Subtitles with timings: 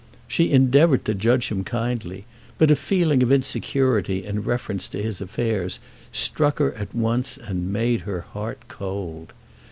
[0.27, 2.25] She endeavoured to judge him kindly,
[2.57, 5.79] but a feeling of insecurity in reference to his affairs
[6.11, 9.31] struck her at once and made her heart cold.